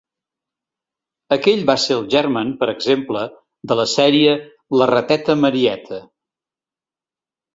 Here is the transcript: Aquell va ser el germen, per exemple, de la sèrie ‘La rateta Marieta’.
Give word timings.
Aquell 1.35 1.59
va 1.69 1.75
ser 1.83 1.97
el 1.97 2.05
germen, 2.13 2.53
per 2.63 2.69
exemple, 2.73 3.21
de 3.71 3.77
la 3.81 3.85
sèrie 3.93 4.33
‘La 4.83 4.87
rateta 4.93 5.35
Marieta’. 5.45 6.03